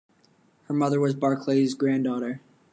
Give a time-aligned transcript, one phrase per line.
[0.63, 2.41] Her mother was Barclay's granddaughter.